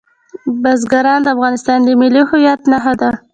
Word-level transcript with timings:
بزګان 0.63 1.19
د 1.23 1.27
افغانستان 1.35 1.79
د 1.83 1.89
ملي 2.01 2.21
هویت 2.29 2.61
نښه 2.71 2.93
ده. 3.01 3.11